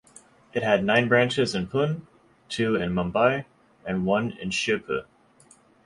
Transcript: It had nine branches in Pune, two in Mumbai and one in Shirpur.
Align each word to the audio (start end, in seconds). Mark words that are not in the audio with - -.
It 0.51 0.63
had 0.63 0.83
nine 0.83 1.07
branches 1.07 1.53
in 1.53 1.67
Pune, 1.67 2.01
two 2.49 2.75
in 2.75 2.91
Mumbai 2.93 3.45
and 3.85 4.03
one 4.03 4.31
in 4.31 4.49
Shirpur. 4.49 5.05